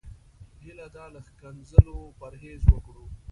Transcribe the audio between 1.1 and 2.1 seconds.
له ښکنځلو